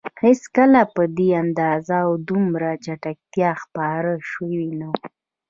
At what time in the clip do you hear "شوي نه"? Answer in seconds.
4.31-4.87